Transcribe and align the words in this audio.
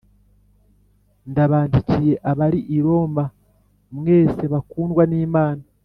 ndabandikiye 1.29 2.13
abari 2.31 2.59
i 2.77 2.79
Roma 2.85 3.25
mwese 3.97 4.43
bakundwa 4.53 5.03
n’Imana 5.11 5.63